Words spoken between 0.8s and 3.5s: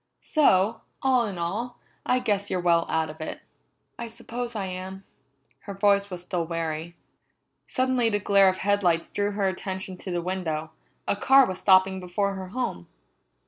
all in all, I guess you're well out of it."